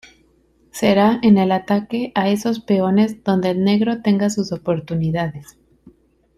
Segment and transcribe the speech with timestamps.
[0.71, 5.59] Será en el ataque a esos peones donde el negro tenga sus oportunidades.